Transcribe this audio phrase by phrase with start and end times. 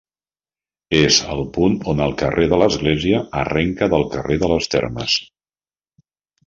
[0.99, 5.25] És al punt on el carrer de l'Església arrenca del carrer de les Termes.